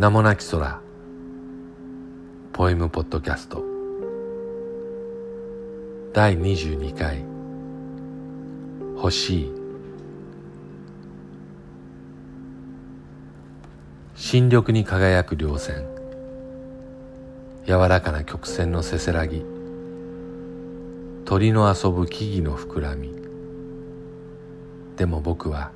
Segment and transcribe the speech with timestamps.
[0.00, 0.80] 名もなき空。
[2.54, 3.62] ポエムポッドキャスト。
[6.14, 7.22] 第22回。
[8.96, 9.52] 欲しい。
[14.14, 15.84] 新緑に輝く稜線。
[17.66, 19.44] 柔らかな曲線のせせらぎ。
[21.26, 23.14] 鳥の遊ぶ木々の膨らみ。
[24.96, 25.72] でも僕は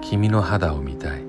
[0.00, 1.27] 君の肌を見たい。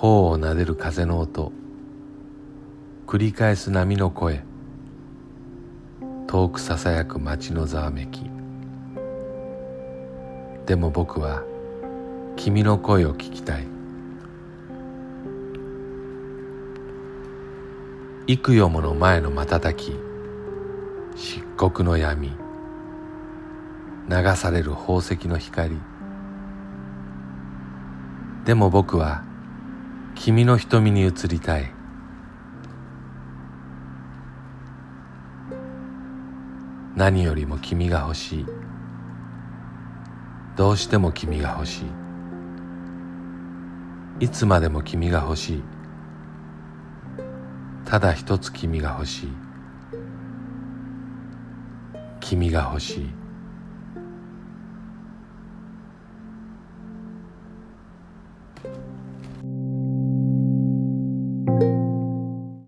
[0.00, 1.52] 頬を撫でる風の音。
[3.06, 4.42] 繰り返す波の声。
[6.26, 8.22] 遠くささやく街のざわめき。
[10.64, 11.42] でも僕は
[12.36, 13.66] 君の声を聞きたい。
[18.26, 19.92] 幾夜もの前の瞬き。
[21.14, 22.32] 漆黒の闇。
[24.08, 25.78] 流される宝石の光。
[28.46, 29.28] でも僕は
[30.22, 31.72] 君の瞳に映りたい。
[36.94, 38.46] 何よりも君が欲しい。
[40.58, 41.84] どうしても君が欲し
[44.20, 44.24] い。
[44.26, 45.62] いつまでも君が欲しい。
[47.86, 49.28] ただ一つ君が欲しい。
[52.20, 53.10] 君が欲しい。